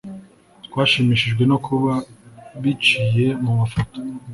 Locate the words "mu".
3.43-3.51